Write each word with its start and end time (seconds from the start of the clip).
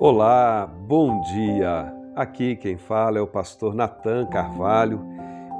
Olá, 0.00 0.64
bom 0.64 1.20
dia. 1.22 1.92
Aqui 2.14 2.54
quem 2.54 2.76
fala 2.76 3.18
é 3.18 3.20
o 3.20 3.26
pastor 3.26 3.74
Nathan 3.74 4.26
Carvalho 4.26 5.04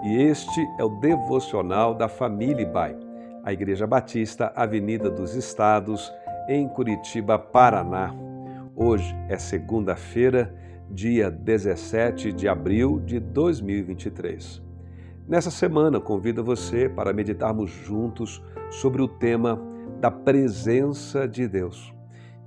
e 0.05 0.15
este 0.23 0.65
é 0.79 0.85
o 0.85 1.01
devocional 1.01 1.93
da 1.93 2.07
Família 2.07 2.65
Bai, 2.65 2.97
a 3.43 3.53
Igreja 3.53 3.85
Batista 3.85 4.53
Avenida 4.55 5.11
dos 5.11 5.35
Estados, 5.35 6.13
em 6.49 6.69
Curitiba, 6.69 7.37
Paraná. 7.37 8.15
Hoje 8.77 9.13
é 9.29 9.37
segunda-feira, 9.37 10.55
dia 10.89 11.33
17 11.33 12.33
de 12.33 12.47
abril 12.47 13.01
de 13.01 13.19
2023. 13.19 14.63
Nessa 15.27 15.51
semana, 15.51 15.99
convido 15.99 16.45
você 16.45 16.89
para 16.89 17.13
meditarmos 17.13 17.71
juntos 17.71 18.41
sobre 18.71 19.03
o 19.03 19.09
tema 19.09 19.61
da 20.01 20.13
presença 20.13 21.27
de 21.27 21.49
Deus. 21.49 21.98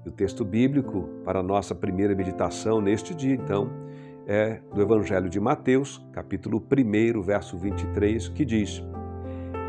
E 0.04 0.10
o 0.10 0.12
texto 0.12 0.44
bíblico 0.44 1.10
para 1.24 1.40
a 1.40 1.44
nossa 1.44 1.76
primeira 1.76 2.16
meditação 2.16 2.82
neste 2.82 3.14
dia, 3.14 3.36
então, 3.36 3.70
é 4.26 4.60
do 4.74 4.82
Evangelho 4.82 5.30
de 5.30 5.40
Mateus, 5.40 6.04
capítulo 6.12 6.62
1, 6.62 7.22
verso 7.22 7.58
23, 7.58 8.30
que 8.30 8.44
diz: 8.44 8.84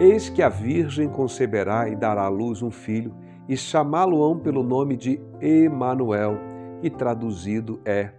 Eis 0.01 0.31
que 0.31 0.43
a 0.43 0.49
Virgem 0.49 1.09
conceberá 1.09 1.89
e 1.89 1.97
dará 1.97 2.23
à 2.23 2.29
luz 2.29 2.63
um 2.63 2.71
filho, 2.71 3.15
e 3.47 3.57
chamá-lo-ão 3.57 4.39
pelo 4.39 4.63
nome 4.63 4.97
de 4.97 5.21
Emanuel, 5.41 6.39
e 6.83 6.89
traduzido 6.89 7.81
é 7.85 8.11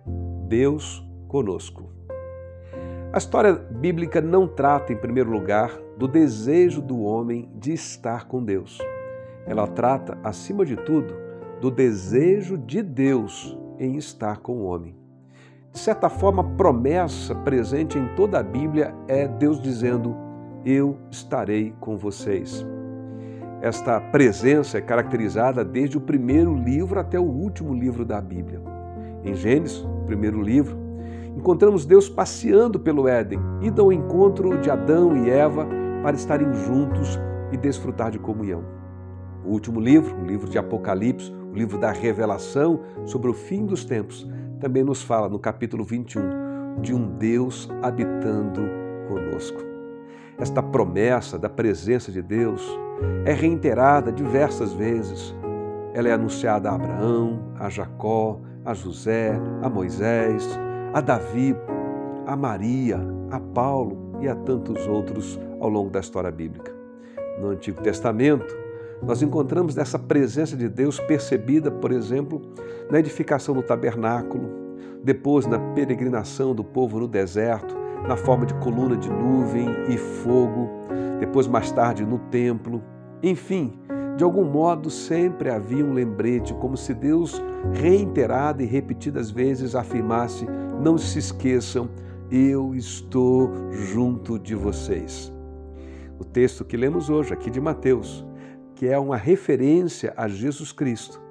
Deus 0.48 1.04
conosco. 1.28 1.92
A 3.12 3.18
história 3.18 3.54
bíblica 3.54 4.22
não 4.22 4.48
trata, 4.48 4.94
em 4.94 4.98
primeiro 4.98 5.32
lugar, 5.32 5.72
do 5.98 6.08
desejo 6.08 6.82
do 6.82 7.02
homem 7.02 7.50
de 7.56 7.74
estar 7.74 8.28
com 8.28 8.44
Deus. 8.44 8.78
Ela 9.46 9.68
trata, 9.68 10.18
acima 10.24 10.66
de 10.66 10.76
tudo, 10.76 11.14
do 11.64 11.72
desejo 11.72 12.58
de 12.58 12.82
Deus 12.82 13.58
em 13.80 13.96
estar 13.96 14.40
com 14.40 14.58
o 14.58 14.66
homem. 14.66 14.94
De 15.72 15.80
certa 15.80 16.10
forma, 16.10 16.42
a 16.42 16.56
promessa 16.58 17.34
presente 17.34 17.98
em 17.98 18.06
toda 18.18 18.38
a 18.38 18.44
Bíblia 18.44 18.94
é 19.08 19.30
Deus 19.30 19.62
dizendo: 19.62 20.14
Eu 20.66 20.98
estarei 21.10 21.74
com 21.80 21.96
vocês. 21.96 22.66
Esta 23.62 24.02
presença 24.02 24.78
é 24.78 24.82
caracterizada 24.82 25.64
desde 25.64 25.98
o 25.98 26.02
primeiro 26.02 26.54
livro 26.54 27.00
até 27.00 27.18
o 27.18 27.24
último 27.24 27.74
livro 27.74 28.04
da 28.04 28.20
Bíblia. 28.20 28.62
Em 29.24 29.34
Gênesis, 29.34 29.88
primeiro 30.06 30.42
livro, 30.42 30.78
encontramos 31.34 31.86
Deus 31.86 32.10
passeando 32.10 32.78
pelo 32.78 33.08
Éden, 33.08 33.40
indo 33.62 33.82
ao 33.82 33.94
encontro 33.94 34.58
de 34.60 34.70
Adão 34.70 35.16
e 35.16 35.30
Eva 35.30 35.66
para 36.02 36.18
estarem 36.18 36.54
juntos 36.54 37.18
e 37.54 37.58
desfrutar 37.58 38.12
de 38.12 38.20
comunhão. 38.20 38.66
O 39.46 39.52
último 39.52 39.80
livro, 39.80 40.14
o 40.18 40.26
livro 40.26 40.50
de 40.50 40.58
Apocalipse, 40.58 41.32
o 41.54 41.56
livro 41.56 41.78
da 41.78 41.92
revelação 41.92 42.80
sobre 43.06 43.30
o 43.30 43.34
fim 43.34 43.64
dos 43.64 43.86
tempos, 43.86 44.28
também 44.60 44.84
nos 44.84 45.04
fala 45.04 45.30
no 45.30 45.38
capítulo 45.38 45.84
21 45.84 46.82
de 46.82 46.96
um 46.96 47.16
Deus 47.16 47.70
habitando 47.84 48.62
conosco. 49.08 49.62
Esta 50.40 50.64
promessa 50.64 51.38
da 51.38 51.48
presença 51.48 52.12
de 52.12 52.24
Deus 52.24 52.68
é 53.24 53.34
reiterada 53.34 54.12
diversas 54.12 54.74
vezes. 54.74 55.36
Ela 55.94 56.10
é 56.10 56.14
anunciada 56.14 56.72
a 56.72 56.76
Abraão, 56.76 57.40
a 57.60 57.70
Jacó, 57.70 58.40
a 58.66 58.74
José, 58.74 59.40
a 59.62 59.70
Moisés, 59.70 60.58
a 60.92 61.02
Davi, 61.02 61.56
a 62.26 62.36
Maria, 62.36 63.00
a 63.30 63.40
Paulo 63.40 64.18
e 64.20 64.28
a 64.28 64.34
tantos 64.34 64.88
outros 64.88 65.40
ao 65.60 65.70
longo 65.70 65.92
da 65.92 66.00
história 66.00 66.32
bíblica. 66.32 66.74
No 67.40 67.50
Antigo 67.50 67.80
Testamento, 67.84 68.58
nós 69.02 69.22
encontramos 69.22 69.78
essa 69.78 70.00
presença 70.00 70.56
de 70.56 70.70
Deus 70.70 71.00
percebida, 71.00 71.72
por 71.72 71.92
exemplo, 71.92 72.42
na 72.90 73.00
edificação 73.00 73.54
do 73.54 73.62
tabernáculo, 73.62 74.50
depois 75.04 75.46
na 75.46 75.60
peregrinação 75.60 76.56
do 76.56 76.64
povo 76.64 77.00
no 77.00 77.08
deserto, 77.08 77.76
na 78.08 78.16
forma 78.16 78.46
de 78.46 78.54
coluna 78.56 78.96
de 78.96 79.10
nuvem 79.10 79.68
e 79.90 79.98
fogo, 79.98 80.70
depois 81.20 81.48
mais 81.48 81.72
tarde 81.72 82.06
no 82.06 82.20
templo. 82.20 82.82
Enfim, 83.22 83.74
de 84.18 84.24
algum 84.24 84.44
modo 84.44 84.90
sempre 84.90 85.50
havia 85.50 85.84
um 85.84 85.94
lembrete, 85.94 86.54
como 86.54 86.78
se 86.78 86.94
Deus, 86.94 87.42
reiterada 87.74 88.62
e 88.62 88.66
repetidas 88.66 89.32
vezes, 89.32 89.76
afirmasse: 89.76 90.46
Não 90.82 90.98
se 90.98 91.20
esqueçam, 91.20 91.90
eu 92.32 92.76
estou 92.76 93.50
junto 93.72 94.38
de 94.38 94.56
vocês. 94.56 95.32
O 96.20 96.24
texto 96.24 96.64
que 96.64 96.78
lemos 96.78 97.10
hoje, 97.10 97.34
aqui 97.34 97.50
de 97.50 97.60
Mateus, 97.60 98.26
que 98.76 98.88
é 98.88 98.98
uma 98.98 99.18
referência 99.18 100.14
a 100.18 100.28
Jesus 100.28 100.72
Cristo. 100.72 101.22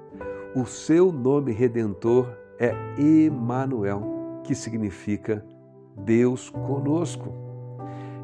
O 0.55 0.65
seu 0.65 1.11
nome 1.11 1.51
redentor 1.51 2.27
é 2.59 2.73
Emanuel, 2.97 4.41
que 4.43 4.53
significa 4.53 5.43
Deus 5.97 6.49
conosco. 6.49 7.33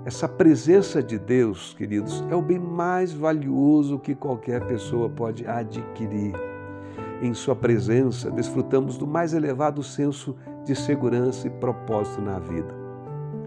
Essa 0.05 0.27
presença 0.27 1.03
de 1.03 1.19
Deus, 1.19 1.73
queridos, 1.73 2.23
é 2.29 2.35
o 2.35 2.41
bem 2.41 2.59
mais 2.59 3.11
valioso 3.11 3.99
que 3.99 4.15
qualquer 4.15 4.65
pessoa 4.65 5.09
pode 5.09 5.45
adquirir. 5.45 6.33
Em 7.21 7.33
Sua 7.33 7.55
presença, 7.55 8.31
desfrutamos 8.31 8.97
do 8.97 9.05
mais 9.05 9.33
elevado 9.33 9.83
senso 9.83 10.35
de 10.63 10.75
segurança 10.75 11.47
e 11.47 11.49
propósito 11.49 12.21
na 12.21 12.39
vida. 12.39 12.73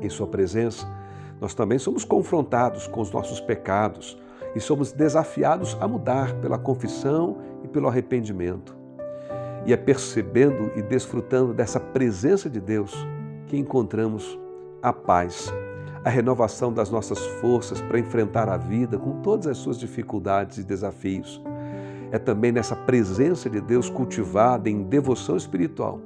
Em 0.00 0.10
Sua 0.10 0.26
presença, 0.26 0.86
nós 1.40 1.54
também 1.54 1.78
somos 1.78 2.04
confrontados 2.04 2.86
com 2.86 3.00
os 3.00 3.10
nossos 3.10 3.40
pecados, 3.40 4.18
e 4.54 4.60
somos 4.60 4.92
desafiados 4.92 5.76
a 5.80 5.88
mudar 5.88 6.34
pela 6.34 6.58
confissão 6.58 7.38
e 7.64 7.68
pelo 7.68 7.88
arrependimento. 7.88 8.76
E 9.64 9.72
é 9.72 9.76
percebendo 9.76 10.72
e 10.76 10.82
desfrutando 10.82 11.54
dessa 11.54 11.78
presença 11.78 12.50
de 12.50 12.60
Deus 12.60 12.94
que 13.46 13.56
encontramos 13.56 14.38
a 14.82 14.92
paz, 14.92 15.52
a 16.04 16.10
renovação 16.10 16.72
das 16.72 16.90
nossas 16.90 17.24
forças 17.40 17.80
para 17.80 17.98
enfrentar 17.98 18.48
a 18.48 18.56
vida 18.56 18.98
com 18.98 19.20
todas 19.20 19.46
as 19.46 19.58
suas 19.58 19.78
dificuldades 19.78 20.58
e 20.58 20.64
desafios. 20.64 21.40
É 22.10 22.18
também 22.18 22.52
nessa 22.52 22.74
presença 22.74 23.48
de 23.48 23.60
Deus 23.60 23.88
cultivada 23.88 24.68
em 24.68 24.82
devoção 24.82 25.36
espiritual 25.36 26.00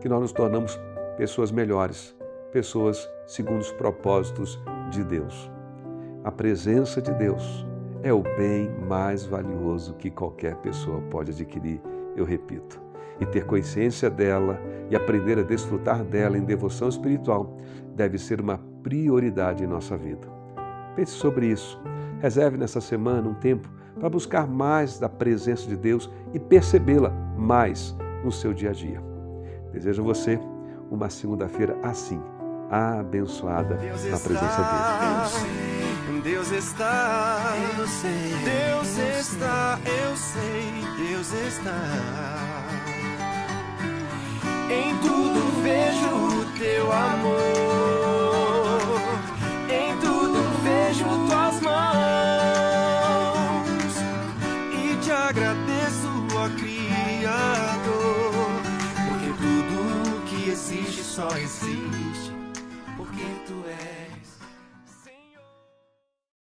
que 0.00 0.08
nós 0.08 0.20
nos 0.20 0.32
tornamos 0.32 0.80
pessoas 1.16 1.52
melhores, 1.52 2.16
pessoas 2.50 3.08
segundo 3.26 3.60
os 3.60 3.70
propósitos 3.72 4.58
de 4.90 5.04
Deus. 5.04 5.50
A 6.24 6.32
presença 6.32 7.00
de 7.00 7.12
Deus 7.12 7.64
é 8.02 8.12
o 8.12 8.22
bem 8.22 8.68
mais 8.88 9.24
valioso 9.24 9.94
que 9.94 10.10
qualquer 10.10 10.56
pessoa 10.56 11.00
pode 11.02 11.30
adquirir, 11.30 11.80
eu 12.16 12.24
repito. 12.24 12.80
E 13.20 13.26
ter 13.26 13.46
consciência 13.46 14.10
dela 14.10 14.60
e 14.90 14.96
aprender 14.96 15.38
a 15.38 15.42
desfrutar 15.42 16.02
dela 16.04 16.36
em 16.36 16.44
devoção 16.44 16.88
espiritual 16.88 17.56
deve 17.94 18.18
ser 18.18 18.40
uma 18.40 18.58
prioridade 18.82 19.62
em 19.62 19.66
nossa 19.66 19.96
vida. 19.96 20.26
Pense 20.96 21.12
sobre 21.12 21.46
isso. 21.46 21.80
Reserve 22.20 22.56
nessa 22.56 22.80
semana 22.80 23.28
um 23.28 23.34
tempo 23.34 23.70
para 23.98 24.10
buscar 24.10 24.48
mais 24.48 24.98
da 24.98 25.08
presença 25.08 25.68
de 25.68 25.76
Deus 25.76 26.10
e 26.34 26.38
percebê-la 26.38 27.10
mais 27.36 27.96
no 28.24 28.32
seu 28.32 28.52
dia 28.52 28.70
a 28.70 28.72
dia. 28.72 29.00
Desejo 29.72 30.02
a 30.02 30.06
você 30.06 30.38
uma 30.90 31.08
segunda-feira 31.08 31.76
assim, 31.82 32.20
abençoada 32.72 33.74
na 33.74 34.18
presença 34.18 35.28
dele. 36.08 36.22
Deus 36.22 36.50
está, 36.50 37.54
eu 37.78 37.86
sei. 37.86 38.34
Deus 38.44 38.98
está, 39.18 39.78
eu 39.84 40.16
sei. 40.16 41.06
Deus 41.06 41.32
está. 41.32 41.82
Em 44.70 44.96
tudo 44.98 45.31